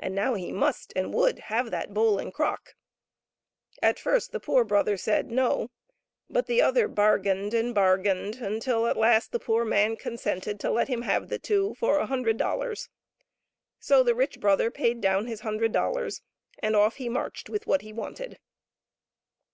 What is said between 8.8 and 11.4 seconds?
at last, the poor man consented to let him have the